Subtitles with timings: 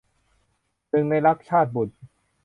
[0.89, 1.97] หนึ่งในรัก- ชาตบุษย์